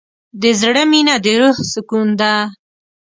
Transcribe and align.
د 0.41 0.43
زړه 0.61 0.83
مینه 0.91 1.15
د 1.23 1.27
روح 1.41 1.57
سکون 1.71 2.07
ده. 2.19 2.33